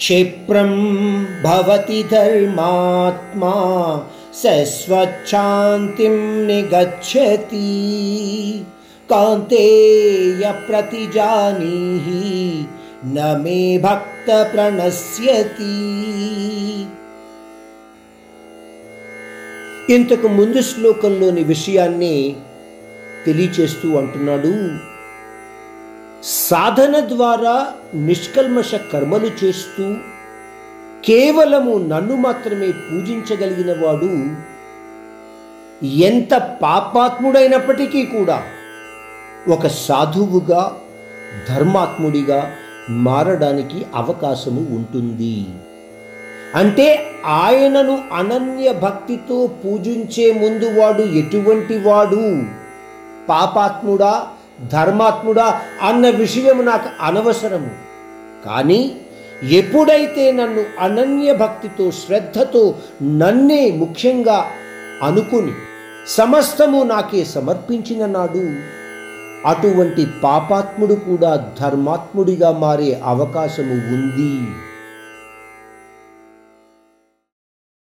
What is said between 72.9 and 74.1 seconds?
అవకాశము